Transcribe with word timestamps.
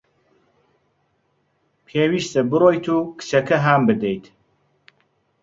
پێویستە 1.85 2.41
بڕۆیت 2.51 2.85
و 2.95 2.97
کچەکە 3.17 3.57
هان 3.65 3.81
بدەیت. 3.87 4.25